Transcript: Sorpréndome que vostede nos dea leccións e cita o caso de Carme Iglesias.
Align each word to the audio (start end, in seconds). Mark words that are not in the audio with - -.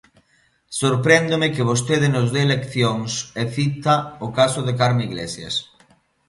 Sorpréndome 0.79 1.47
que 1.55 1.67
vostede 1.71 2.07
nos 2.11 2.27
dea 2.35 2.51
leccións 2.53 3.11
e 3.41 3.43
cita 3.55 3.95
o 4.25 4.27
caso 4.39 4.59
de 4.67 4.73
Carme 4.79 5.03
Iglesias. 5.09 5.55